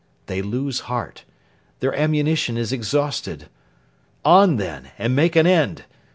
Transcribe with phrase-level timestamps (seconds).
[0.25, 1.25] They lose heart.
[1.79, 3.49] Their ammunition is exhausted.
[4.25, 5.83] On, then, and make an end.